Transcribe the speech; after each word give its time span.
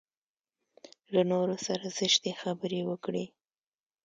له 1.13 1.21
نورو 1.31 1.55
سره 1.65 1.85
زشتې 1.99 2.31
خبرې 2.41 2.81
وکړي. 2.89 3.25